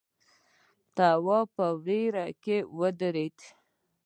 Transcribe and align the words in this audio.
تواب 0.95 1.47
په 1.57 1.67
وېره 1.85 2.25
کې 2.43 2.57
ودرېد. 2.79 3.37